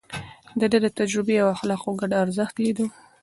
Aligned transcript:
ده 0.59 0.65
د 0.83 0.87
تجربې 0.99 1.35
او 1.43 1.47
اخلاقو 1.55 1.97
ګډ 2.01 2.11
ارزښت 2.23 2.55
ليده. 2.63 2.85